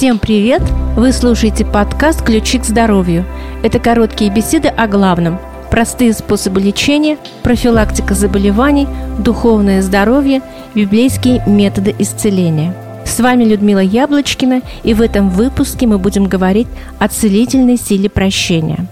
Всем 0.00 0.18
привет! 0.18 0.62
Вы 0.96 1.12
слушаете 1.12 1.66
подкаст 1.66 2.24
«Ключи 2.24 2.58
к 2.58 2.64
здоровью». 2.64 3.26
Это 3.62 3.78
короткие 3.78 4.32
беседы 4.32 4.68
о 4.68 4.88
главном. 4.88 5.38
Простые 5.70 6.14
способы 6.14 6.58
лечения, 6.62 7.18
профилактика 7.42 8.14
заболеваний, 8.14 8.88
духовное 9.18 9.82
здоровье, 9.82 10.40
библейские 10.74 11.42
методы 11.46 11.94
исцеления. 11.98 12.74
С 13.04 13.20
вами 13.20 13.44
Людмила 13.44 13.80
Яблочкина, 13.80 14.62
и 14.84 14.94
в 14.94 15.02
этом 15.02 15.28
выпуске 15.28 15.86
мы 15.86 15.98
будем 15.98 16.24
говорить 16.24 16.68
о 16.98 17.06
целительной 17.08 17.76
силе 17.76 18.08
прощения. 18.08 18.86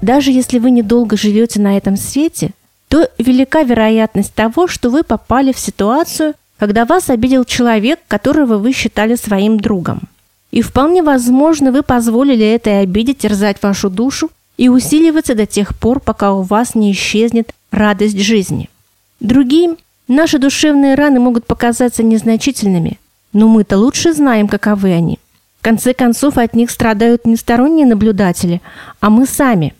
Даже 0.00 0.30
если 0.30 0.58
вы 0.58 0.70
недолго 0.70 1.18
живете 1.18 1.60
на 1.60 1.76
этом 1.76 1.98
свете, 1.98 2.52
то 2.88 3.10
велика 3.18 3.64
вероятность 3.64 4.32
того, 4.32 4.66
что 4.66 4.88
вы 4.88 5.02
попали 5.02 5.52
в 5.52 5.58
ситуацию, 5.58 6.32
когда 6.58 6.86
вас 6.86 7.10
обидел 7.10 7.44
человек, 7.44 8.00
которого 8.08 8.56
вы 8.56 8.72
считали 8.72 9.14
своим 9.16 9.60
другом– 9.60 10.04
и 10.54 10.62
вполне 10.62 11.02
возможно, 11.02 11.72
вы 11.72 11.82
позволили 11.82 12.46
этой 12.46 12.82
обиде 12.82 13.12
терзать 13.12 13.60
вашу 13.60 13.90
душу 13.90 14.30
и 14.56 14.68
усиливаться 14.68 15.34
до 15.34 15.46
тех 15.46 15.76
пор, 15.76 15.98
пока 15.98 16.32
у 16.32 16.42
вас 16.42 16.76
не 16.76 16.92
исчезнет 16.92 17.50
радость 17.72 18.20
жизни. 18.20 18.70
Другим 19.18 19.76
наши 20.06 20.38
душевные 20.38 20.94
раны 20.94 21.18
могут 21.18 21.44
показаться 21.44 22.04
незначительными, 22.04 23.00
но 23.32 23.48
мы-то 23.48 23.78
лучше 23.78 24.12
знаем, 24.12 24.46
каковы 24.46 24.92
они. 24.92 25.18
В 25.58 25.64
конце 25.64 25.92
концов, 25.92 26.38
от 26.38 26.54
них 26.54 26.70
страдают 26.70 27.26
не 27.26 27.34
сторонние 27.34 27.84
наблюдатели, 27.84 28.62
а 29.00 29.10
мы 29.10 29.26
сами. 29.26 29.74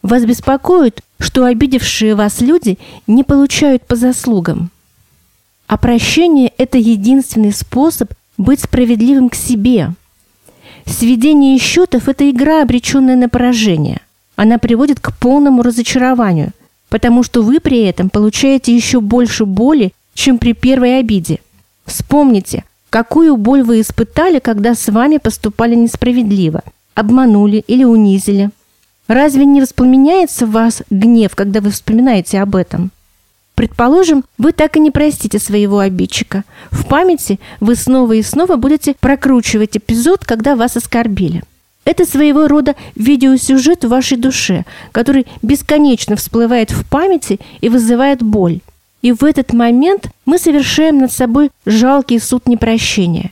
Вас 0.00 0.24
беспокоит, 0.24 1.02
что 1.18 1.44
обидевшие 1.44 2.14
вас 2.14 2.40
люди 2.40 2.78
не 3.06 3.22
получают 3.22 3.86
по 3.86 3.96
заслугам. 3.96 4.70
А 5.66 5.76
прощение– 5.76 6.54
это 6.56 6.78
единственный 6.78 7.52
способ 7.52 8.14
быть 8.40 8.60
справедливым 8.60 9.28
к 9.28 9.34
себе. 9.34 9.92
Сведение 10.86 11.58
счетов– 11.58 12.08
это 12.08 12.28
игра, 12.30 12.62
обреченная 12.62 13.16
на 13.16 13.28
поражение. 13.28 14.00
Она 14.34 14.58
приводит 14.58 14.98
к 14.98 15.14
полному 15.16 15.62
разочарованию, 15.62 16.52
потому 16.88 17.22
что 17.22 17.42
вы 17.42 17.60
при 17.60 17.82
этом 17.82 18.08
получаете 18.08 18.74
еще 18.74 19.00
больше 19.00 19.44
боли, 19.44 19.92
чем 20.14 20.38
при 20.38 20.54
первой 20.54 20.98
обиде. 20.98 21.40
Вспомните, 21.84 22.64
какую 22.88 23.36
боль 23.36 23.62
вы 23.62 23.82
испытали, 23.82 24.38
когда 24.38 24.74
с 24.74 24.88
вами 24.88 25.18
поступали 25.18 25.74
несправедливо, 25.74 26.62
обманули 26.94 27.62
или 27.66 27.84
унизили. 27.84 28.50
Разве 29.06 29.44
не 29.44 29.60
воспламеняется 29.60 30.46
в 30.46 30.52
вас 30.52 30.82
гнев, 30.88 31.34
когда 31.34 31.60
вы 31.60 31.70
вспоминаете 31.70 32.40
об 32.40 32.56
этом? 32.56 32.90
Предположим, 33.60 34.24
вы 34.38 34.52
так 34.52 34.78
и 34.78 34.80
не 34.80 34.90
простите 34.90 35.38
своего 35.38 35.80
обидчика. 35.80 36.44
В 36.70 36.86
памяти 36.86 37.38
вы 37.60 37.74
снова 37.74 38.14
и 38.14 38.22
снова 38.22 38.56
будете 38.56 38.94
прокручивать 38.98 39.76
эпизод, 39.76 40.24
когда 40.24 40.56
вас 40.56 40.78
оскорбили. 40.78 41.42
Это 41.84 42.06
своего 42.06 42.48
рода 42.48 42.74
видеосюжет 42.94 43.84
в 43.84 43.88
вашей 43.88 44.16
душе, 44.16 44.64
который 44.92 45.26
бесконечно 45.42 46.16
всплывает 46.16 46.70
в 46.70 46.88
памяти 46.88 47.38
и 47.60 47.68
вызывает 47.68 48.22
боль. 48.22 48.60
И 49.02 49.12
в 49.12 49.24
этот 49.24 49.52
момент 49.52 50.08
мы 50.24 50.38
совершаем 50.38 50.96
над 50.96 51.12
собой 51.12 51.50
жалкий 51.66 52.18
суд 52.18 52.48
непрощения. 52.48 53.30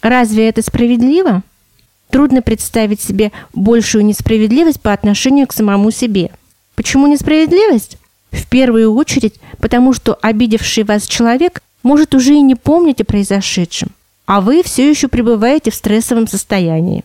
Разве 0.00 0.48
это 0.48 0.62
справедливо? 0.62 1.42
Трудно 2.10 2.40
представить 2.40 3.00
себе 3.00 3.32
большую 3.52 4.04
несправедливость 4.04 4.80
по 4.80 4.92
отношению 4.92 5.48
к 5.48 5.52
самому 5.52 5.90
себе. 5.90 6.30
Почему 6.76 7.08
несправедливость? 7.08 7.98
В 8.36 8.46
первую 8.48 8.94
очередь, 8.94 9.34
потому 9.58 9.92
что 9.92 10.18
обидевший 10.20 10.84
вас 10.84 11.06
человек 11.06 11.62
может 11.82 12.14
уже 12.14 12.34
и 12.34 12.40
не 12.40 12.54
помнить 12.54 13.00
о 13.00 13.04
произошедшем, 13.04 13.90
а 14.26 14.40
вы 14.40 14.62
все 14.62 14.88
еще 14.88 15.08
пребываете 15.08 15.70
в 15.70 15.74
стрессовом 15.74 16.26
состоянии. 16.26 17.04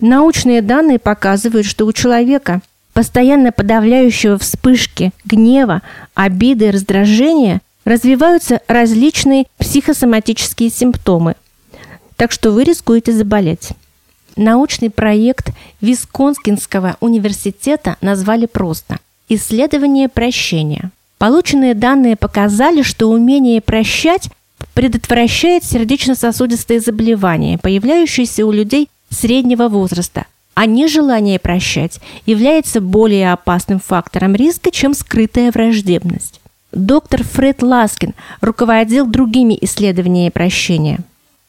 Научные 0.00 0.62
данные 0.62 0.98
показывают, 0.98 1.66
что 1.66 1.86
у 1.86 1.92
человека, 1.92 2.60
постоянно 2.92 3.52
подавляющего 3.52 4.38
вспышки 4.38 5.12
гнева, 5.24 5.82
обиды 6.14 6.70
раздражения, 6.70 7.60
развиваются 7.84 8.60
различные 8.68 9.46
психосоматические 9.58 10.70
симптомы. 10.70 11.34
Так 12.16 12.32
что 12.32 12.52
вы 12.52 12.64
рискуете 12.64 13.12
заболеть. 13.12 13.70
Научный 14.36 14.90
проект 14.90 15.50
Висконскинского 15.80 16.96
университета 17.00 17.96
назвали 18.00 18.46
просто– 18.46 18.98
Исследование 19.34 20.10
прощения. 20.10 20.90
Полученные 21.22 21.74
данные 21.74 22.16
показали, 22.16 22.82
что 22.82 23.06
умение 23.06 23.60
прощать 23.60 24.28
предотвращает 24.74 25.62
сердечно-сосудистые 25.62 26.80
заболевания, 26.80 27.58
появляющиеся 27.58 28.44
у 28.44 28.50
людей 28.50 28.88
среднего 29.08 29.68
возраста, 29.68 30.26
а 30.54 30.66
нежелание 30.66 31.38
прощать 31.38 32.00
является 32.26 32.80
более 32.80 33.32
опасным 33.32 33.78
фактором 33.78 34.34
риска, 34.34 34.72
чем 34.72 34.94
скрытая 34.94 35.52
враждебность. 35.52 36.40
Доктор 36.72 37.22
Фред 37.22 37.62
Ласкин 37.62 38.14
руководил 38.40 39.06
другими 39.06 39.56
исследованиями 39.60 40.30
прощения. 40.30 40.98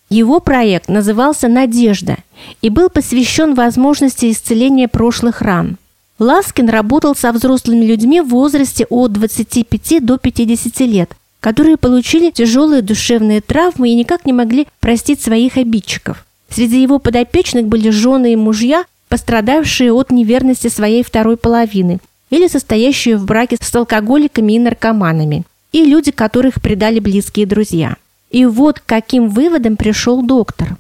Его 0.08 0.40
проект 0.40 0.88
назывался 0.88 1.48
«Надежда» 1.48 2.18
и 2.62 2.70
был 2.70 2.92
посвящен 2.92 3.56
возможности 3.56 4.30
исцеления 4.30 4.88
прошлых 4.88 5.42
ран– 5.42 5.78
Ласкин 6.20 6.70
работал 6.70 7.16
со 7.16 7.32
взрослыми 7.32 7.86
людьми 7.86 8.22
в 8.22 8.30
возрасте 8.30 8.86
от 8.90 9.14
25 9.14 10.06
до 10.06 10.18
50 10.18 10.80
лет, 10.82 11.12
которые 11.40 11.78
получили 11.78 12.30
тяжелые 12.30 12.82
душевные 12.82 13.42
травмы 13.42 13.90
и 13.90 13.96
никак 13.96 14.26
не 14.26 14.34
могли 14.34 14.68
простить 14.80 15.22
своих 15.22 15.58
обидчиков. 15.58 16.26
Среди 16.50 16.82
его 16.82 17.00
подопечных 17.00 17.66
были 17.66 17.90
жены 17.90 18.34
и 18.34 18.36
мужья, 18.36 18.86
пострадавшие 19.10 19.92
от 19.92 20.12
неверности 20.12 20.68
своей 20.68 21.04
второй 21.04 21.36
половины 21.36 22.00
или 22.30 22.48
состоящие 22.48 23.18
в 23.18 23.26
браке 23.26 23.58
с 23.60 23.76
алкоголиками 23.76 24.54
и 24.54 24.60
наркоманами, 24.60 25.44
и 25.72 25.86
люди, 25.86 26.12
которых 26.12 26.62
предали 26.62 27.00
близкие 27.00 27.46
друзья. 27.46 27.96
И 28.32 28.46
вот 28.46 28.80
к 28.80 28.86
каким 28.86 29.30
выводом 29.30 29.78
пришел 29.78 30.24
доктор. 30.24 30.78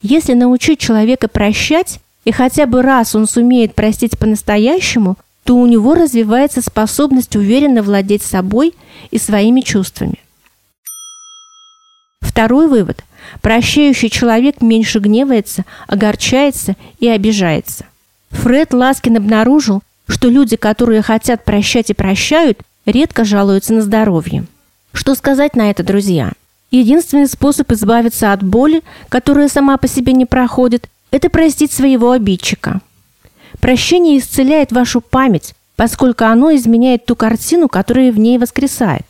Если 0.00 0.34
научить 0.34 0.78
человека 0.78 1.28
прощать, 1.28 2.00
и 2.24 2.32
хотя 2.32 2.66
бы 2.66 2.82
раз 2.82 3.14
он 3.14 3.26
сумеет 3.26 3.74
простить 3.74 4.18
по-настоящему, 4.18 5.16
то 5.44 5.56
у 5.56 5.66
него 5.66 5.94
развивается 5.94 6.62
способность 6.62 7.36
уверенно 7.36 7.82
владеть 7.82 8.22
собой 8.22 8.74
и 9.10 9.18
своими 9.18 9.60
чувствами. 9.60 10.18
Второй 12.20 12.66
вывод. 12.66 13.04
Прощающий 13.42 14.10
человек 14.10 14.60
меньше 14.60 14.98
гневается, 14.98 15.64
огорчается 15.86 16.76
и 16.98 17.08
обижается. 17.08 17.84
Фред 18.30 18.72
Ласкин 18.74 19.16
обнаружил, 19.16 19.82
что 20.08 20.28
люди, 20.28 20.56
которые 20.56 21.02
хотят 21.02 21.44
прощать 21.44 21.90
и 21.90 21.94
прощают, 21.94 22.60
редко 22.86 23.24
жалуются 23.24 23.72
на 23.72 23.82
здоровье. 23.82 24.44
Что 24.92 25.14
сказать 25.14 25.56
на 25.56 25.70
это, 25.70 25.82
друзья? 25.82 26.32
Единственный 26.70 27.28
способ 27.28 27.70
избавиться 27.72 28.32
от 28.32 28.42
боли, 28.42 28.82
которая 29.08 29.48
сама 29.48 29.76
по 29.76 29.86
себе 29.86 30.12
не 30.12 30.26
проходит, 30.26 30.88
это 31.14 31.30
простить 31.30 31.70
своего 31.70 32.10
обидчика. 32.10 32.80
Прощение 33.60 34.18
исцеляет 34.18 34.72
вашу 34.72 35.00
память, 35.00 35.54
поскольку 35.76 36.24
оно 36.24 36.52
изменяет 36.56 37.06
ту 37.06 37.14
картину, 37.14 37.68
которая 37.68 38.10
в 38.10 38.18
ней 38.18 38.36
воскресает. 38.36 39.06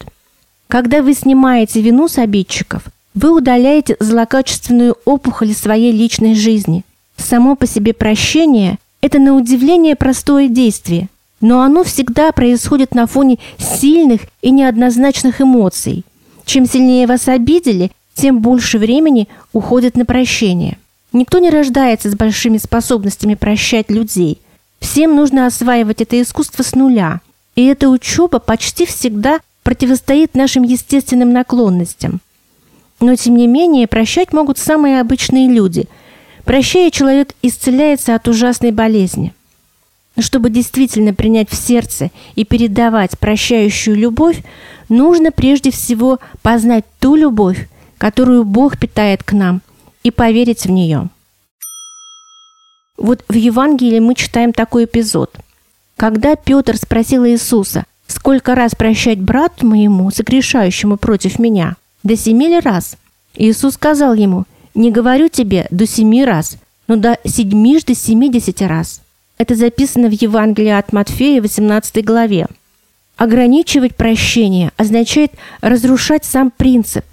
Когда 0.68 1.00
вы 1.00 1.14
снимаете 1.14 1.80
вину 1.80 2.08
с 2.08 2.18
обидчиков, 2.18 2.82
вы 3.14 3.34
удаляете 3.34 3.96
злокачественную 4.00 4.96
опухоль 5.06 5.54
своей 5.54 5.92
личной 5.92 6.34
жизни. 6.34 6.84
Само 7.16 7.56
по 7.56 7.66
себе 7.66 7.94
прощение– 7.94 8.76
это 9.00 9.18
на 9.18 9.34
удивление 9.34 9.96
простое 9.96 10.48
действие, 10.48 11.08
но 11.40 11.62
оно 11.62 11.84
всегда 11.84 12.32
происходит 12.32 12.94
на 12.94 13.06
фоне 13.06 13.38
сильных 13.56 14.22
и 14.42 14.50
неоднозначных 14.50 15.40
эмоций. 15.40 16.04
Чем 16.44 16.66
сильнее 16.66 17.06
вас 17.06 17.28
обидели, 17.28 17.92
тем 18.12 18.40
больше 18.40 18.78
времени 18.78 19.26
уходит 19.54 19.96
на 19.96 20.04
прощение. 20.04 20.76
Никто 21.14 21.38
не 21.38 21.48
рождается 21.48 22.10
с 22.10 22.16
большими 22.16 22.58
способностями 22.58 23.36
прощать 23.36 23.88
людей. 23.88 24.40
Всем 24.80 25.14
нужно 25.14 25.46
осваивать 25.46 26.00
это 26.00 26.20
искусство 26.20 26.64
с 26.64 26.74
нуля. 26.74 27.20
И 27.54 27.64
эта 27.64 27.88
учеба 27.88 28.40
почти 28.40 28.84
всегда 28.84 29.38
противостоит 29.62 30.34
нашим 30.34 30.64
естественным 30.64 31.32
наклонностям. 31.32 32.20
Но, 32.98 33.14
тем 33.14 33.36
не 33.36 33.46
менее, 33.46 33.86
прощать 33.86 34.32
могут 34.32 34.58
самые 34.58 35.00
обычные 35.00 35.48
люди. 35.48 35.84
Прощая, 36.44 36.90
человек 36.90 37.32
исцеляется 37.42 38.16
от 38.16 38.26
ужасной 38.26 38.72
болезни. 38.72 39.32
Но 40.16 40.22
чтобы 40.22 40.50
действительно 40.50 41.14
принять 41.14 41.48
в 41.48 41.54
сердце 41.54 42.10
и 42.34 42.44
передавать 42.44 43.16
прощающую 43.20 43.96
любовь, 43.96 44.42
нужно 44.88 45.30
прежде 45.30 45.70
всего 45.70 46.18
познать 46.42 46.84
ту 46.98 47.14
любовь, 47.14 47.68
которую 47.98 48.42
Бог 48.42 48.78
питает 48.78 49.22
к 49.22 49.32
нам– 49.32 49.62
и 50.04 50.10
поверить 50.10 50.66
в 50.66 50.70
нее. 50.70 51.08
Вот 52.96 53.24
в 53.28 53.34
Евангелии 53.34 53.98
мы 53.98 54.14
читаем 54.14 54.52
такой 54.52 54.84
эпизод. 54.84 55.34
Когда 55.96 56.36
Петр 56.36 56.76
спросил 56.76 57.26
Иисуса, 57.26 57.84
сколько 58.06 58.54
раз 58.54 58.74
прощать 58.74 59.18
брату 59.18 59.66
моему, 59.66 60.10
согрешающему 60.10 60.96
против 60.96 61.38
меня, 61.38 61.74
до 62.04 62.16
семи 62.16 62.48
ли 62.48 62.60
раз? 62.60 62.96
Иисус 63.34 63.74
сказал 63.74 64.14
ему, 64.14 64.44
Не 64.74 64.92
говорю 64.92 65.28
тебе 65.28 65.66
до 65.70 65.86
семи 65.86 66.24
раз, 66.24 66.56
но 66.86 66.96
до 66.96 67.18
седьмижды 67.24 67.94
семидесяти 67.94 68.64
раз. 68.64 69.00
Это 69.38 69.54
записано 69.56 70.08
в 70.08 70.12
Евангелии 70.12 70.70
от 70.70 70.92
Матфея, 70.92 71.40
18 71.40 72.04
главе. 72.04 72.46
Ограничивать 73.16 73.96
прощение 73.96 74.70
означает 74.76 75.32
разрушать 75.60 76.24
сам 76.24 76.50
принцип. 76.50 77.04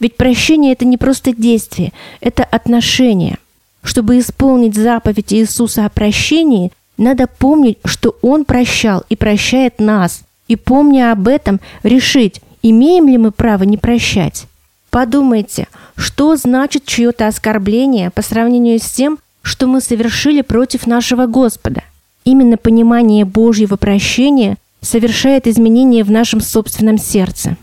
Ведь 0.00 0.16
прощение– 0.16 0.72
это 0.74 0.84
не 0.84 0.98
просто 0.98 1.32
действие, 1.34 1.92
это 2.20 2.44
отношение. 2.44 3.38
Чтобы 3.82 4.18
исполнить 4.18 4.74
заповедь 4.74 5.32
Иисуса 5.32 5.86
о 5.86 5.88
прощении, 5.88 6.72
надо 6.98 7.26
помнить, 7.26 7.78
что 7.84 8.16
Он 8.22 8.44
прощал 8.44 9.04
и 9.08 9.16
прощает 9.16 9.78
нас, 9.78 10.22
и, 10.48 10.56
помня 10.56 11.12
об 11.12 11.28
этом, 11.28 11.60
решить, 11.82 12.40
имеем 12.62 13.08
ли 13.08 13.18
мы 13.18 13.30
право 13.30 13.64
не 13.64 13.76
прощать. 13.76 14.46
Подумайте, 14.90 15.66
что 15.96 16.36
значит 16.36 16.84
чье-то 16.84 17.26
оскорбление 17.26 18.10
по 18.10 18.22
сравнению 18.22 18.78
с 18.78 18.90
тем, 18.90 19.18
что 19.42 19.66
мы 19.66 19.80
совершили 19.80 20.40
против 20.40 20.86
нашего 20.86 21.26
Господа. 21.26 21.82
Именно 22.24 22.56
понимание 22.56 23.24
Божьего 23.24 23.76
прощения 23.76 24.56
совершает 24.80 25.46
изменения 25.46 26.02
в 26.02 26.10
нашем 26.10 26.40
собственном 26.40 26.98
сердце. 26.98 27.56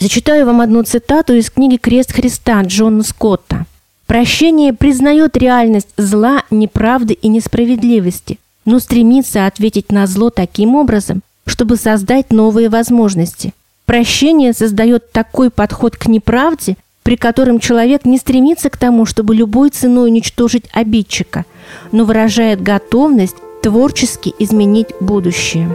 Зачитаю 0.00 0.46
вам 0.46 0.60
одну 0.60 0.84
цитату 0.84 1.34
из 1.34 1.50
книги 1.50 1.76
«Крест 1.76 2.12
Христа» 2.12 2.62
Джона 2.62 3.02
Скотта. 3.02 3.66
«Прощение 4.06 4.72
признает 4.72 5.36
реальность 5.36 5.88
зла, 5.96 6.44
неправды 6.52 7.14
и 7.14 7.26
несправедливости, 7.26 8.38
но 8.64 8.78
стремится 8.78 9.46
ответить 9.46 9.90
на 9.90 10.06
зло 10.06 10.30
таким 10.30 10.76
образом, 10.76 11.22
чтобы 11.46 11.74
создать 11.74 12.30
новые 12.30 12.68
возможности. 12.68 13.52
Прощение 13.86 14.52
создает 14.52 15.10
такой 15.10 15.50
подход 15.50 15.96
к 15.96 16.06
неправде, 16.06 16.76
при 17.02 17.16
котором 17.16 17.58
человек 17.58 18.04
не 18.04 18.18
стремится 18.18 18.70
к 18.70 18.76
тому, 18.76 19.04
чтобы 19.04 19.34
любой 19.34 19.70
ценой 19.70 20.10
уничтожить 20.10 20.66
обидчика, 20.72 21.44
но 21.90 22.04
выражает 22.04 22.62
готовность 22.62 23.36
творчески 23.62 24.32
изменить 24.38 24.90
будущее. 25.00 25.68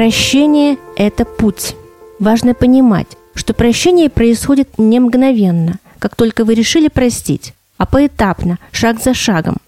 Прощение– 0.00 0.78
это 0.96 1.26
путь. 1.26 1.76
Важно 2.18 2.54
понимать, 2.54 3.18
что 3.34 3.52
прощение 3.52 4.08
происходит 4.08 4.78
не 4.78 4.98
мгновенно, 4.98 5.78
как 5.98 6.16
только 6.16 6.46
вы 6.46 6.54
решили 6.54 6.88
простить, 6.88 7.52
а 7.76 7.84
поэтапно, 7.84 8.58
шаг 8.72 8.98
за 8.98 9.12
шагом. 9.12 9.58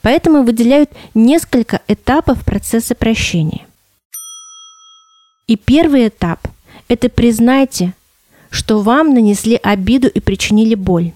Поэтому 0.00 0.44
выделяют 0.44 0.90
несколько 1.14 1.80
этапов 1.88 2.44
процесса 2.44 2.94
прощения. 2.94 3.66
И 5.48 5.56
первый 5.56 6.06
этап– 6.06 6.46
это 6.88 7.08
признайте, 7.08 7.94
что 8.50 8.78
вам 8.78 9.12
нанесли 9.12 9.58
обиду 9.60 10.06
и 10.06 10.20
причинили 10.20 10.76
боль. 10.76 11.10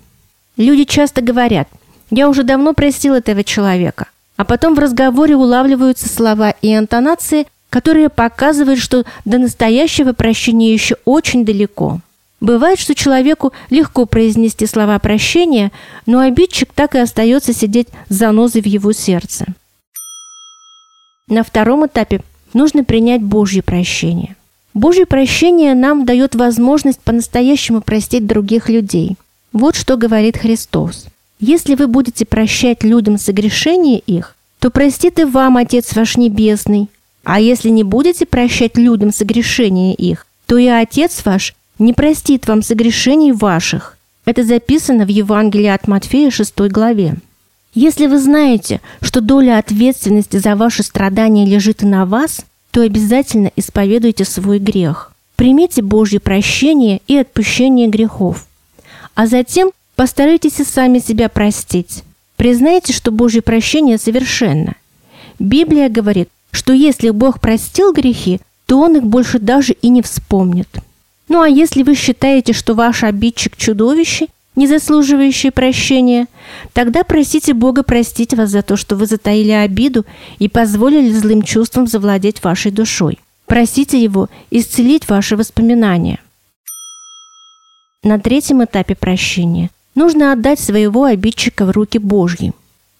Люди 0.56 0.82
часто 0.82 1.20
говорят 1.20 1.68
«я 2.10 2.28
уже 2.28 2.42
давно 2.42 2.74
простил 2.74 3.14
этого 3.14 3.44
человека», 3.44 4.08
а 4.36 4.44
потом 4.44 4.74
в 4.74 4.80
разговоре 4.80 5.36
улавливаются 5.36 6.08
слова 6.08 6.56
и 6.60 6.74
интонации, 6.74 7.46
которые 7.70 8.08
показывают, 8.08 8.80
что 8.80 9.04
до 9.24 9.38
настоящего 9.38 10.12
прощения 10.12 10.72
еще 10.72 10.96
очень 11.04 11.44
далеко. 11.44 12.00
Бывает, 12.40 12.78
что 12.78 12.94
человеку 12.94 13.52
легко 13.68 14.06
произнести 14.06 14.66
слова 14.66 14.98
прощения, 14.98 15.72
но 16.06 16.20
обидчик 16.20 16.72
так 16.72 16.94
и 16.94 16.98
остается 16.98 17.52
сидеть 17.52 17.88
с 18.08 18.14
занозой 18.14 18.62
в 18.62 18.66
его 18.66 18.92
сердце. 18.92 19.46
На 21.28 21.42
втором 21.42 21.86
этапе 21.86 22.22
нужно 22.54 22.84
принять 22.84 23.22
Божье 23.22 23.62
прощение. 23.62 24.36
Божье 24.72 25.04
прощение 25.04 25.74
нам 25.74 26.06
дает 26.06 26.36
возможность 26.36 27.00
по-настоящему 27.00 27.80
простить 27.80 28.26
других 28.26 28.68
людей. 28.68 29.16
Вот 29.52 29.74
что 29.74 29.96
говорит 29.96 30.36
Христос. 30.36 31.06
«Если 31.40 31.74
вы 31.74 31.88
будете 31.88 32.24
прощать 32.24 32.84
людям 32.84 33.18
согрешения 33.18 33.98
их, 33.98 34.36
то 34.60 34.70
простит 34.70 35.18
и 35.18 35.24
вам 35.24 35.56
Отец 35.56 35.94
ваш 35.94 36.16
Небесный. 36.16 36.88
А 37.28 37.40
если 37.40 37.68
не 37.68 37.84
будете 37.84 38.24
прощать 38.24 38.78
людям 38.78 39.12
согрешения 39.12 39.92
их, 39.92 40.26
то 40.46 40.56
и 40.56 40.66
Отец 40.66 41.20
ваш 41.26 41.54
не 41.78 41.92
простит 41.92 42.48
вам 42.48 42.62
согрешений 42.62 43.32
ваших». 43.32 43.98
Это 44.24 44.44
записано 44.44 45.04
в 45.04 45.08
Евангелии 45.08 45.66
от 45.66 45.86
Матфея 45.88 46.30
6 46.30 46.58
главе. 46.70 47.16
Если 47.74 48.06
вы 48.06 48.18
знаете, 48.18 48.80
что 49.02 49.20
доля 49.20 49.58
ответственности 49.58 50.38
за 50.38 50.56
ваши 50.56 50.82
страдания 50.82 51.44
лежит 51.44 51.82
и 51.82 51.86
на 51.86 52.06
вас, 52.06 52.46
то 52.70 52.80
обязательно 52.80 53.52
исповедуйте 53.56 54.24
свой 54.24 54.58
грех. 54.58 55.12
Примите 55.36 55.82
Божье 55.82 56.20
прощение 56.20 57.02
и 57.08 57.16
отпущение 57.18 57.88
грехов. 57.88 58.46
А 59.14 59.26
затем 59.26 59.72
постарайтесь 59.96 60.60
и 60.60 60.64
сами 60.64 60.98
себя 60.98 61.28
простить. 61.28 62.04
Признайте, 62.36 62.94
что 62.94 63.10
Божье 63.10 63.42
прощение 63.42 63.98
совершенно. 63.98 64.76
Библия 65.38 65.90
говорит, 65.90 66.30
что 66.58 66.72
если 66.72 67.10
Бог 67.10 67.40
простил 67.40 67.92
грехи, 67.92 68.40
то 68.66 68.80
Он 68.80 68.96
их 68.96 69.04
больше 69.04 69.38
даже 69.38 69.74
и 69.74 69.88
не 69.90 70.02
вспомнит. 70.02 70.68
Ну 71.28 71.40
а 71.40 71.48
если 71.48 71.84
вы 71.84 71.94
считаете, 71.94 72.52
что 72.52 72.74
ваш 72.74 73.04
обидчик 73.04 73.56
чудовище, 73.56 74.26
не 74.56 74.66
заслуживающее 74.66 75.52
прощения, 75.52 76.26
тогда 76.72 77.04
просите 77.04 77.54
Бога 77.54 77.84
простить 77.84 78.34
вас 78.34 78.50
за 78.50 78.62
то, 78.62 78.76
что 78.76 78.96
вы 78.96 79.06
затаили 79.06 79.52
обиду 79.52 80.04
и 80.40 80.48
позволили 80.48 81.12
злым 81.12 81.42
чувствам 81.42 81.86
завладеть 81.86 82.42
вашей 82.42 82.72
душой. 82.72 83.20
Просите 83.46 84.02
Его 84.02 84.28
исцелить 84.50 85.08
ваши 85.08 85.36
воспоминания. 85.36 86.18
На 88.02 88.18
третьем 88.18 88.64
этапе 88.64 88.96
прощения 88.96 89.70
нужно 89.94 90.32
отдать 90.32 90.58
своего 90.58 91.04
обидчика 91.04 91.64
в 91.64 91.70
руки 91.70 91.98
Божьи. 91.98 92.52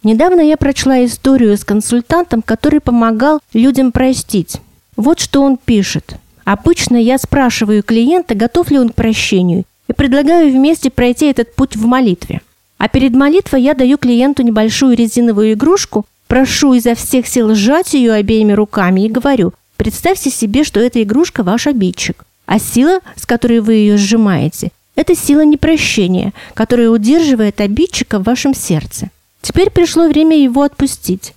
Недавно 0.05 0.41
я 0.41 0.56
прочла 0.56 1.05
историю 1.05 1.56
с 1.56 1.65
консультантом, 1.65 2.43
который 2.43 2.81
помогал 2.81 3.41
людям 3.53 3.91
простить. 3.91 4.59
Вот 4.97 5.19
что 5.19 5.43
он 5.43 5.56
пишет. 5.56 6.15
Обычно 6.45 6.97
я 6.97 7.19
спрашиваю 7.19 7.83
клиента, 7.83 8.35
готов 8.35 8.71
ли 8.71 8.79
он 8.79 8.91
к 8.91 8.95
прощению, 8.95 9.65
и 9.89 9.93
предлагаю 9.93 10.50
вместе 10.50 10.91
пройти 10.91 11.27
этот 11.27 11.55
путь 11.55 11.77
в 11.77 11.85
молитве. 11.85 12.41
А 12.79 12.89
перед 12.89 13.12
молитвой 13.12 13.62
я 13.62 13.75
даю 13.75 13.99
клиенту 13.99 14.43
небольшую 14.43 14.97
резиновую 14.97 15.53
игрушку, 15.53 16.06
прошу 16.29 16.75
изо 16.75 16.95
всех 16.95 17.26
сил 17.26 17.55
сжать 17.55 17.93
ее 17.95 18.12
обеими 18.12 18.52
руками 18.52 19.05
и 19.05 19.11
говорю, 19.11 19.52
представьте 19.76 20.31
себе, 20.31 20.62
что 20.62 20.78
эта 20.78 21.02
игрушка 21.02 21.43
ваш 21.43 21.67
обидчик, 21.67 22.25
а 22.47 22.59
сила, 22.59 23.00
с 23.17 23.26
которой 23.26 23.61
вы 23.61 23.75
ее 23.75 23.97
сжимаете, 23.97 24.71
это 24.95 25.14
сила 25.14 25.45
непрощения, 25.45 26.33
которая 26.55 26.90
удерживает 26.90 27.61
обидчика 27.61 28.21
в 28.21 28.25
вашем 28.25 28.55
сердце. 28.55 29.11
Теперь 29.40 29.71
пришло 29.71 30.09
время 30.09 30.37
его 30.37 30.62
отпустить. 30.62 31.35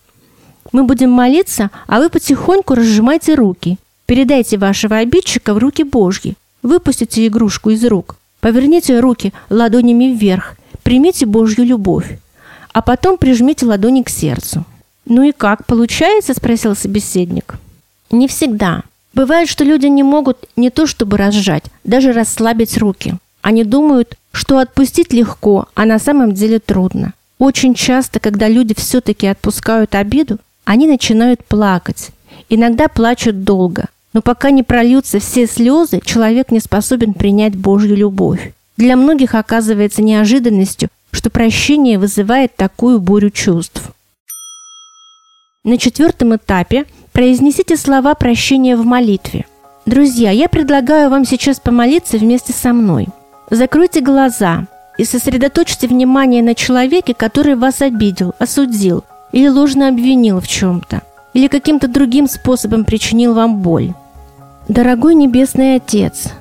Мы 0.71 0.83
будем 0.83 1.11
молиться, 1.11 1.69
а 1.87 1.99
вы 1.99 2.09
потихоньку 2.09 2.75
разжимайте 2.75 3.35
руки. 3.35 3.77
Передайте 4.05 4.57
вашего 4.57 4.97
обидчика 4.97 5.53
в 5.53 5.57
руки 5.57 5.83
Божьи. 5.83 6.35
Выпустите 6.63 7.27
игрушку 7.27 7.71
из 7.71 7.83
рук. 7.85 8.15
Поверните 8.41 8.99
руки 8.99 9.33
ладонями 9.49 10.05
вверх, 10.15 10.55
примите 10.83 11.25
Божью 11.27 11.63
любовь, 11.63 12.17
а 12.73 12.81
потом 12.81 13.17
прижмите 13.17 13.65
ладони 13.67 14.01
к 14.01 14.09
сердцу. 14.09 14.65
«Ну 15.05 15.23
и 15.23 15.31
как, 15.31 15.65
получается?»– 15.65 16.33
спросил 16.35 16.75
собеседник. 16.75 17.55
«Не 18.09 18.27
всегда. 18.27 18.83
Бывает, 19.13 19.49
что 19.49 19.63
люди 19.63 19.87
не 19.87 20.03
могут 20.03 20.37
не 20.55 20.69
то 20.69 20.87
чтобы 20.87 21.17
разжать, 21.17 21.63
даже 21.83 22.13
расслабить 22.13 22.77
руки. 22.77 23.15
Они 23.41 23.63
думают, 23.63 24.17
что 24.31 24.59
отпустить 24.59 25.13
легко, 25.13 25.67
а 25.75 25.85
на 25.85 25.99
самом 25.99 26.33
деле 26.33 26.59
трудно. 26.59 27.13
Очень 27.41 27.73
часто, 27.73 28.19
когда 28.19 28.47
люди 28.47 28.75
все-таки 28.77 29.25
отпускают 29.25 29.95
обиду, 29.95 30.37
они 30.63 30.85
начинают 30.85 31.43
плакать. 31.43 32.11
Иногда 32.49 32.87
плачут 32.87 33.43
долго, 33.43 33.85
но 34.13 34.21
пока 34.21 34.51
не 34.51 34.61
прольются 34.61 35.17
все 35.17 35.47
слезы, 35.47 36.01
человек 36.05 36.51
не 36.51 36.59
способен 36.59 37.15
принять 37.15 37.55
Божью 37.55 37.97
любовь. 37.97 38.53
Для 38.77 38.95
многих 38.95 39.33
оказывается 39.33 40.03
неожиданностью, 40.03 40.89
что 41.09 41.31
прощение 41.31 41.97
вызывает 41.97 42.55
такую 42.55 42.99
бурю 42.99 43.31
чувств. 43.31 43.89
На 45.63 45.79
четвертом 45.79 46.35
этапе 46.35 46.85
произнесите 47.11 47.75
слова 47.75 48.13
прощения 48.13 48.75
в 48.75 48.85
молитве. 48.85 49.47
Друзья, 49.87 50.29
я 50.29 50.47
предлагаю 50.47 51.09
вам 51.09 51.25
сейчас 51.25 51.59
помолиться 51.59 52.19
вместе 52.19 52.53
со 52.53 52.71
мной. 52.71 53.07
Закройте 53.49 54.01
глаза 54.01 54.67
и 55.01 55.03
сосредоточьте 55.03 55.87
внимание 55.87 56.43
на 56.43 56.53
человеке, 56.53 57.15
который 57.15 57.55
вас 57.55 57.81
обидел, 57.81 58.35
осудил 58.37 59.03
или 59.31 59.47
ложно 59.47 59.87
обвинил 59.87 60.39
в 60.39 60.47
чем-то, 60.47 61.01
или 61.33 61.47
каким-то 61.47 61.87
другим 61.87 62.27
способом 62.27 62.85
причинил 62.85 63.33
вам 63.33 63.63
боль. 63.63 63.93
Дорогой 64.67 65.15
Небесный 65.15 65.77
Отец, 65.77 66.33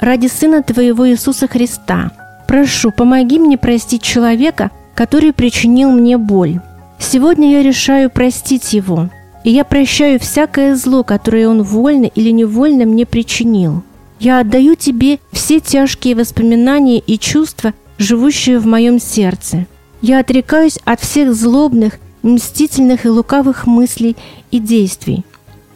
ради 0.00 0.26
Сына 0.26 0.64
Твоего 0.64 1.08
Иисуса 1.08 1.46
Христа, 1.46 2.10
прошу, 2.48 2.90
помоги 2.90 3.38
мне 3.38 3.56
простить 3.56 4.02
человека, 4.02 4.72
который 4.96 5.32
причинил 5.32 5.92
мне 5.92 6.18
боль. 6.18 6.58
Сегодня 6.98 7.52
я 7.52 7.62
решаю 7.62 8.10
простить 8.10 8.72
его 8.72 9.10
и 9.44 9.50
я 9.52 9.62
прощаю 9.62 10.18
всякое 10.18 10.74
зло, 10.74 11.04
которое 11.04 11.48
он 11.48 11.62
вольно 11.62 12.06
или 12.06 12.30
невольно 12.30 12.84
мне 12.84 13.06
причинил. 13.06 13.84
Я 14.18 14.40
отдаю 14.40 14.74
тебе 14.74 15.20
все 15.30 15.60
тяжкие 15.60 16.16
воспоминания 16.16 16.98
и 16.98 17.16
чувства, 17.16 17.72
живущие 17.98 18.58
в 18.58 18.66
моем 18.66 19.00
сердце. 19.00 19.66
Я 20.00 20.20
отрекаюсь 20.20 20.78
от 20.84 21.00
всех 21.00 21.34
злобных, 21.34 21.98
мстительных 22.22 23.04
и 23.04 23.08
лукавых 23.08 23.66
мыслей 23.66 24.16
и 24.50 24.60
действий. 24.60 25.24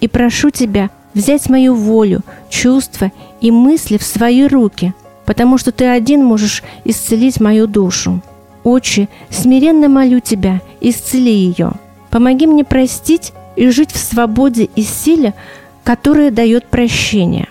И 0.00 0.08
прошу 0.08 0.50
тебя 0.50 0.90
взять 1.14 1.48
мою 1.48 1.74
волю, 1.74 2.22
чувства 2.48 3.12
и 3.40 3.50
мысли 3.50 3.98
в 3.98 4.02
свои 4.02 4.46
руки, 4.46 4.94
потому 5.26 5.58
что 5.58 5.72
ты 5.72 5.86
один 5.86 6.24
можешь 6.24 6.62
исцелить 6.84 7.40
мою 7.40 7.66
душу. 7.66 8.22
Отче, 8.64 9.08
смиренно 9.28 9.88
молю 9.88 10.20
тебя, 10.20 10.60
исцели 10.80 11.32
ее. 11.32 11.72
Помоги 12.10 12.46
мне 12.46 12.64
простить 12.64 13.32
и 13.56 13.68
жить 13.70 13.92
в 13.92 13.98
свободе 13.98 14.68
и 14.76 14.82
силе, 14.82 15.34
которая 15.82 16.30
дает 16.30 16.66
прощение. 16.66 17.48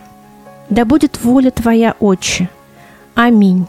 Да 0.69 0.85
будет 0.85 1.21
воля 1.23 1.51
Твоя, 1.51 1.95
Отче. 1.99 2.49
Аминь. 3.13 3.67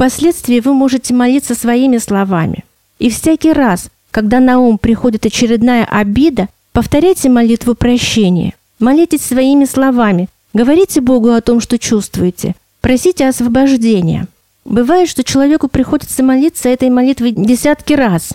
Впоследствии 0.00 0.60
вы 0.60 0.72
можете 0.72 1.12
молиться 1.12 1.54
своими 1.54 1.98
словами. 1.98 2.64
И 2.98 3.10
всякий 3.10 3.52
раз, 3.52 3.90
когда 4.10 4.40
на 4.40 4.58
ум 4.58 4.78
приходит 4.78 5.26
очередная 5.26 5.84
обида, 5.84 6.48
повторяйте 6.72 7.28
молитву 7.28 7.74
прощения. 7.74 8.54
Молитесь 8.78 9.20
своими 9.20 9.66
словами. 9.66 10.30
Говорите 10.54 11.02
Богу 11.02 11.32
о 11.32 11.42
том, 11.42 11.60
что 11.60 11.78
чувствуете. 11.78 12.54
Просите 12.80 13.28
освобождения. 13.28 14.26
Бывает, 14.64 15.06
что 15.06 15.22
человеку 15.22 15.68
приходится 15.68 16.22
молиться 16.22 16.70
этой 16.70 16.88
молитвой 16.88 17.32
десятки 17.32 17.92
раз. 17.92 18.30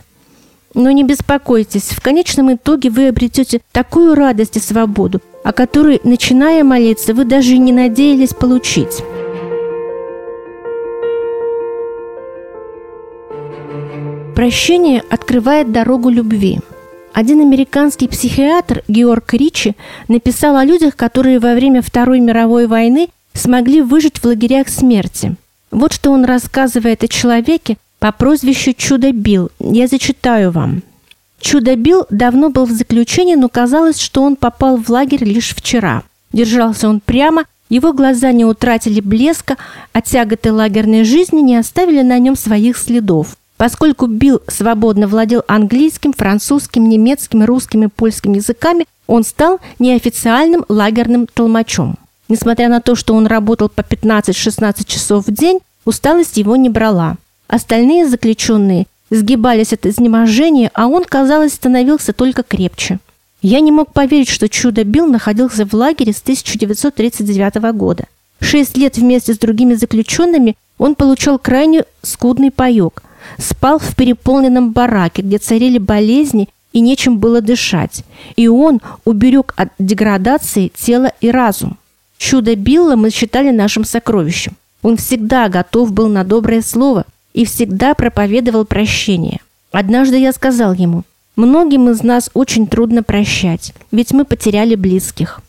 Но 0.75 0.91
не 0.91 1.03
беспокойтесь, 1.03 1.89
в 1.89 1.99
конечном 1.99 2.53
итоге 2.53 2.91
вы 2.91 3.07
обретете 3.07 3.61
такую 3.71 4.13
радость 4.13 4.57
и 4.57 4.59
свободу, 4.59 5.19
о 5.43 5.51
которой, 5.51 5.99
начиная 6.03 6.63
молиться, 6.63 7.15
вы 7.15 7.25
даже 7.25 7.57
не 7.57 7.73
надеялись 7.73 8.35
получить. 8.35 9.01
Прощение 14.35 15.01
открывает 15.09 15.71
дорогу 15.71 16.09
любви. 16.09 16.59
Один 17.13 17.39
американский 17.39 18.09
психиатр 18.09 18.83
Георг 18.89 19.33
Ричи 19.33 19.75
написал 20.09 20.57
о 20.57 20.65
людях, 20.65 20.97
которые 20.97 21.39
во 21.39 21.53
время 21.53 21.81
Второй 21.81 22.19
мировой 22.19 22.67
войны 22.67 23.07
смогли 23.33 23.81
выжить 23.81 24.17
в 24.17 24.25
лагерях 24.25 24.67
смерти. 24.67 25.37
Вот 25.71 25.93
что 25.93 26.11
он 26.11 26.25
рассказывает 26.25 27.01
о 27.05 27.07
человеке 27.07 27.77
по 27.99 28.11
прозвищу 28.11 28.73
Чудо 28.73 29.13
Билл. 29.13 29.51
Я 29.61 29.87
зачитаю 29.87 30.51
вам. 30.51 30.83
Чудо 31.39 31.77
Билл 31.77 32.05
давно 32.09 32.49
был 32.49 32.65
в 32.65 32.71
заключении, 32.71 33.35
но 33.35 33.47
казалось, 33.47 34.01
что 34.01 34.21
он 34.21 34.35
попал 34.35 34.75
в 34.75 34.89
лагерь 34.89 35.23
лишь 35.23 35.55
вчера. 35.55 36.03
Держался 36.33 36.89
он 36.89 36.99
прямо, 36.99 37.45
его 37.69 37.93
глаза 37.93 38.33
не 38.33 38.43
утратили 38.43 38.99
блеска, 38.99 39.55
а 39.93 40.01
тяготы 40.01 40.51
лагерной 40.51 41.05
жизни 41.05 41.39
не 41.39 41.55
оставили 41.55 42.01
на 42.01 42.19
нем 42.19 42.35
своих 42.35 42.77
следов. 42.77 43.37
Поскольку 43.57 44.07
Билл 44.07 44.41
свободно 44.47 45.07
владел 45.07 45.43
английским, 45.47 46.11
французским, 46.11 46.89
немецким, 46.89 47.43
русским 47.45 47.83
и 47.83 47.87
польским 47.87 48.33
языками, 48.33 48.85
он 49.07 49.23
стал 49.23 49.59
неофициальным 49.79 50.65
лагерным 50.67 51.27
толмачом. 51.27 51.95
Несмотря 52.27 52.69
на 52.69 52.81
то, 52.81 52.95
что 52.95 53.13
он 53.13 53.27
работал 53.27 53.69
по 53.69 53.81
15-16 53.81 54.85
часов 54.85 55.27
в 55.27 55.31
день, 55.31 55.59
усталость 55.85 56.37
его 56.37 56.55
не 56.55 56.69
брала. 56.69 57.15
Остальные 57.47 58.07
заключенные 58.07 58.87
сгибались 59.09 59.71
от 59.71 59.85
изнеможения, 59.85 60.71
а 60.73 60.87
он, 60.87 61.05
казалось, 61.05 61.53
становился 61.53 62.11
только 62.11 62.43
крепче. 62.43 62.99
Я 63.41 63.59
не 63.59 63.71
мог 63.71 63.93
поверить, 63.93 64.29
что 64.29 64.49
Чудо 64.49 64.83
Билл 64.83 65.05
находился 65.05 65.65
в 65.65 65.73
лагере 65.73 66.11
с 66.11 66.21
1939 66.21 67.55
года. 67.75 68.05
Шесть 68.41 68.75
лет 68.75 68.97
вместе 68.97 69.33
с 69.33 69.37
другими 69.37 69.75
заключенными 69.75 70.57
он 70.77 70.95
получал 70.95 71.39
крайне 71.39 71.85
скудный 72.01 72.51
паек– 72.51 73.03
спал 73.37 73.79
в 73.79 73.95
переполненном 73.95 74.71
бараке, 74.71 75.21
где 75.21 75.37
царили 75.37 75.77
болезни 75.77 76.49
и 76.73 76.81
нечем 76.81 77.19
было 77.19 77.41
дышать. 77.41 78.03
И 78.35 78.47
он 78.47 78.81
уберег 79.05 79.53
от 79.55 79.69
деградации 79.79 80.71
тело 80.75 81.11
и 81.21 81.29
разум. 81.29 81.77
Чудо 82.17 82.55
Билла 82.55 82.95
мы 82.95 83.11
считали 83.11 83.51
нашим 83.51 83.85
сокровищем. 83.85 84.53
Он 84.81 84.97
всегда 84.97 85.49
готов 85.49 85.93
был 85.93 86.09
на 86.09 86.23
доброе 86.23 86.61
слово 86.61 87.05
и 87.33 87.45
всегда 87.45 87.93
проповедовал 87.93 88.65
прощение. 88.65 89.39
Однажды 89.71 90.17
я 90.17 90.31
сказал 90.31 90.73
ему, 90.73 91.03
многим 91.35 91.89
из 91.89 92.03
нас 92.03 92.29
очень 92.33 92.67
трудно 92.67 93.03
прощать, 93.03 93.73
ведь 93.91 94.13
мы 94.13 94.25
потеряли 94.25 94.75
близких. 94.75 95.41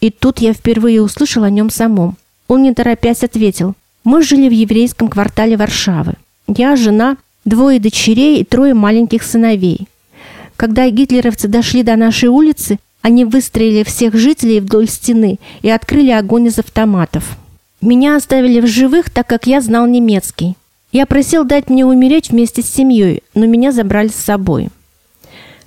И 0.00 0.10
тут 0.10 0.40
я 0.40 0.52
впервые 0.52 1.02
услышал 1.02 1.44
о 1.44 1.50
нем 1.50 1.70
самом. 1.70 2.16
Он 2.48 2.62
не 2.62 2.74
торопясь 2.74 3.22
ответил, 3.22 3.74
мы 4.04 4.22
жили 4.22 4.48
в 4.48 4.52
еврейском 4.52 5.08
квартале 5.08 5.56
Варшавы. 5.56 6.14
Я 6.48 6.76
жена, 6.76 7.16
двое 7.44 7.78
дочерей 7.78 8.40
и 8.40 8.44
трое 8.44 8.74
маленьких 8.74 9.22
сыновей. 9.22 9.88
Когда 10.56 10.88
гитлеровцы 10.90 11.48
дошли 11.48 11.82
до 11.82 11.96
нашей 11.96 12.28
улицы, 12.28 12.78
они 13.00 13.24
выстроили 13.24 13.82
всех 13.82 14.14
жителей 14.14 14.60
вдоль 14.60 14.88
стены 14.88 15.38
и 15.62 15.70
открыли 15.70 16.10
огонь 16.10 16.46
из 16.46 16.58
автоматов. 16.58 17.36
Меня 17.80 18.16
оставили 18.16 18.60
в 18.60 18.66
живых, 18.66 19.10
так 19.10 19.26
как 19.26 19.46
я 19.46 19.60
знал 19.60 19.86
немецкий. 19.86 20.56
Я 20.92 21.06
просил 21.06 21.44
дать 21.44 21.68
мне 21.68 21.84
умереть 21.84 22.30
вместе 22.30 22.62
с 22.62 22.70
семьей, 22.70 23.22
но 23.34 23.46
меня 23.46 23.72
забрали 23.72 24.08
с 24.08 24.14
собой. 24.14 24.68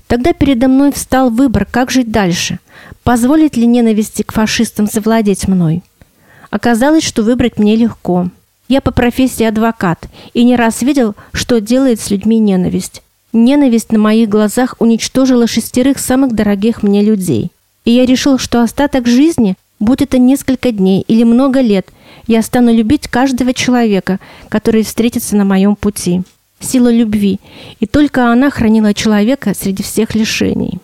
Тогда 0.08 0.34
передо 0.34 0.68
мной 0.68 0.92
встал 0.94 1.30
выбор, 1.30 1.66
как 1.66 1.90
жить 1.90 2.12
дальше. 2.12 2.60
Позволить 3.04 3.58
ли 3.58 3.66
ненависти 3.66 4.22
к 4.22 4.32
фашистам 4.32 4.88
завладеть 4.88 5.48
мной? 5.48 5.84
Оказалось, 6.52 7.04
что 7.04 7.24
выбрать 7.24 7.58
мне 7.58 7.76
легко– 7.76 8.30
я 8.68 8.82
по 8.82 8.92
профессии 8.92 9.44
адвокат 9.44 10.08
и 10.34 10.44
не 10.44 10.56
раз 10.56 10.82
видел, 10.82 11.16
что 11.34 11.62
делает 11.62 12.00
с 12.00 12.10
людьми 12.10 12.40
ненависть. 12.40 13.02
Ненависть 13.32 13.92
на 13.92 14.00
моих 14.00 14.30
глазах 14.30 14.76
уничтожила 14.80 15.46
шестерых 15.46 16.00
самых 16.00 16.34
дорогих 16.34 16.84
мне 16.84 17.02
людей. 17.04 17.52
И 17.84 17.92
я 17.92 18.06
решил, 18.06 18.40
что 18.40 18.62
остаток 18.62 19.08
жизни, 19.08 19.56
будь 19.80 20.02
это 20.02 20.18
несколько 20.18 20.72
дней 20.72 21.04
или 21.08 21.24
много 21.24 21.62
лет, 21.62 21.88
я 22.28 22.42
стану 22.42 22.74
любить 22.74 23.08
каждого 23.08 23.54
человека, 23.54 24.20
который 24.50 24.84
встретится 24.84 25.36
на 25.36 25.46
моем 25.46 25.76
пути. 25.76 26.24
Сила 26.60 26.92
любви, 26.92 27.40
и 27.80 27.86
только 27.86 28.32
она 28.32 28.50
хранила 28.50 28.94
человека 28.94 29.54
среди 29.54 29.84
всех 29.84 30.16
лишений. 30.16 30.80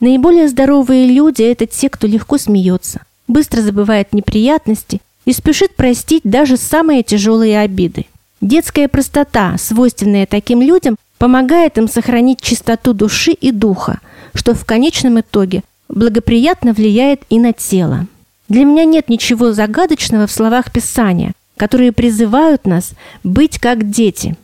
Наиболее 0.00 0.48
здоровые 0.48 1.06
люди– 1.06 1.42
это 1.42 1.66
те, 1.66 1.90
кто 1.90 2.06
легко 2.06 2.38
смеется, 2.38 3.02
быстро 3.28 3.60
забывает 3.60 4.14
неприятности– 4.14 5.00
и 5.24 5.32
спешит 5.32 5.74
простить 5.74 6.22
даже 6.24 6.56
самые 6.56 7.02
тяжелые 7.02 7.60
обиды. 7.60 8.06
Детская 8.40 8.88
простота, 8.88 9.56
свойственная 9.58 10.26
таким 10.26 10.62
людям, 10.62 10.96
помогает 11.18 11.78
им 11.78 11.88
сохранить 11.88 12.40
чистоту 12.40 12.92
души 12.92 13.32
и 13.32 13.52
духа, 13.52 14.00
что 14.34 14.54
в 14.54 14.64
конечном 14.64 15.20
итоге 15.20 15.62
благоприятно 15.88 16.72
влияет 16.72 17.22
и 17.28 17.38
на 17.38 17.52
тело. 17.52 18.06
Для 18.48 18.64
меня 18.64 18.84
нет 18.84 19.08
ничего 19.08 19.52
загадочного 19.52 20.26
в 20.26 20.32
словах 20.32 20.72
Писания, 20.72 21.32
которые 21.56 21.92
призывают 21.92 22.66
нас 22.66 22.92
быть 23.22 23.60
как 23.60 23.88
дети. 23.88 24.36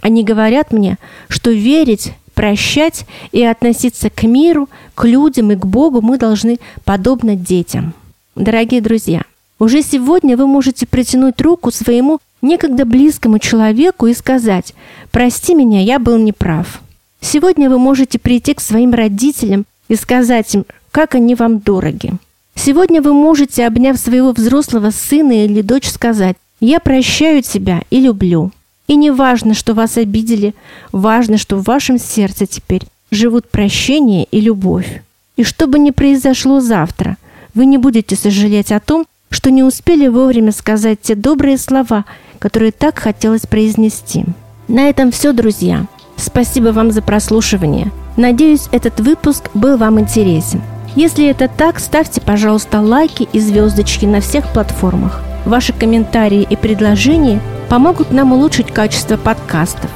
Они 0.00 0.24
говорят 0.24 0.72
мне, 0.72 0.98
что 1.28 1.50
верить, 1.50 2.12
прощать 2.34 3.06
и 3.32 3.44
относиться 3.44 4.10
к 4.10 4.22
миру, 4.24 4.68
к 4.94 5.04
людям 5.04 5.52
и 5.52 5.56
к 5.56 5.64
Богу 5.64 6.00
мы 6.00 6.18
должны 6.18 6.58
подобно 6.84 7.36
детям. 7.36 7.94
Дорогие 8.34 8.80
друзья, 8.80 9.22
уже 9.60 9.82
сегодня 9.82 10.36
вы 10.36 10.48
можете 10.48 10.86
протянуть 10.86 11.40
руку 11.40 11.70
своему 11.70 12.18
некогда 12.42 12.84
близкому 12.84 13.38
человеку 13.38 14.06
и 14.06 14.14
сказать 14.14 14.74
«Прости 15.12 15.54
меня, 15.54 15.82
я 15.82 15.98
был 15.98 16.18
неправ». 16.18 16.80
Сегодня 17.20 17.68
вы 17.68 17.78
можете 17.78 18.18
прийти 18.18 18.54
к 18.54 18.60
своим 18.60 18.92
родителям 18.94 19.66
и 19.88 19.94
сказать 19.94 20.54
им, 20.54 20.64
как 20.90 21.14
они 21.14 21.34
вам 21.34 21.60
дороги. 21.60 22.14
Сегодня 22.54 23.02
вы 23.02 23.12
можете, 23.12 23.66
обняв 23.66 23.98
своего 23.98 24.32
взрослого 24.32 24.90
сына 24.90 25.44
или 25.44 25.60
дочь, 25.60 25.88
сказать 25.88 26.36
«Я 26.60 26.80
прощаю 26.80 27.42
тебя 27.42 27.82
и 27.90 28.00
люблю». 28.00 28.50
И 28.88 28.96
не 28.96 29.10
важно, 29.10 29.54
что 29.54 29.74
вас 29.74 29.98
обидели, 29.98 30.54
важно, 30.90 31.38
что 31.38 31.56
в 31.56 31.64
вашем 31.64 31.98
сердце 31.98 32.46
теперь 32.46 32.82
живут 33.10 33.48
прощение 33.48 34.26
и 34.30 34.40
любовь. 34.40 35.02
И 35.36 35.44
что 35.44 35.66
бы 35.66 35.78
ни 35.78 35.90
произошло 35.90 36.60
завтра, 36.60 37.16
вы 37.54 37.66
не 37.66 37.78
будете 37.78 38.16
сожалеть 38.16 38.72
о 38.72 38.80
том, 38.80 39.06
что 39.30 39.50
не 39.50 39.62
успели 39.62 40.08
вовремя 40.08 40.52
сказать 40.52 41.00
те 41.00 41.14
добрые 41.14 41.56
слова, 41.56 42.04
которые 42.38 42.72
так 42.72 42.98
хотелось 42.98 43.46
произнести. 43.46 44.24
На 44.68 44.88
этом 44.88 45.10
все, 45.12 45.32
друзья. 45.32 45.86
Спасибо 46.16 46.68
вам 46.68 46.90
за 46.90 47.00
прослушивание. 47.00 47.90
Надеюсь, 48.16 48.68
этот 48.72 49.00
выпуск 49.00 49.50
был 49.54 49.76
вам 49.76 49.98
интересен. 50.00 50.60
Если 50.96 51.26
это 51.26 51.48
так, 51.48 51.78
ставьте, 51.78 52.20
пожалуйста, 52.20 52.80
лайки 52.80 53.28
и 53.32 53.40
звездочки 53.40 54.04
на 54.04 54.20
всех 54.20 54.52
платформах. 54.52 55.22
Ваши 55.46 55.72
комментарии 55.72 56.46
и 56.48 56.56
предложения 56.56 57.40
помогут 57.68 58.10
нам 58.10 58.32
улучшить 58.32 58.72
качество 58.72 59.16
подкастов. 59.16 59.90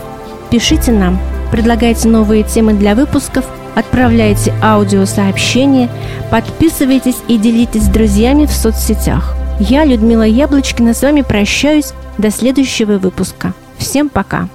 Пишите 0.51 0.93
нам 0.93 1.19
предлагайте 1.51 2.09
новые 2.09 2.43
темы 2.43 2.75
для 2.75 2.95
выпусков, 2.95 3.45
отправляйте 3.75 4.53
аудиосообщения, 4.63 5.89
подписывайтесь 6.31 7.17
и 7.29 7.39
делитесь 7.39 7.85
с 7.85 7.89
друзьями 7.89 8.47
в 8.47 8.53
соцсетях. 8.53 9.37
Я, 9.61 9.85
Людмила 9.85 10.27
Яблочкина, 10.27 10.95
с 10.95 11.03
вами 11.03 11.23
прощаюсь 11.23 11.93
до 12.19 12.31
следующего 12.31 12.99
выпуска. 12.99 13.53
Всем 13.79 14.09
пока! 14.09 14.49